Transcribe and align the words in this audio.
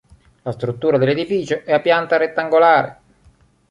La 0.41 0.51
struttura 0.51 0.97
dell'edificio 0.97 1.61
è 1.63 1.73
a 1.73 1.79
pianta 1.79 2.17
rettangolare. 2.17 3.01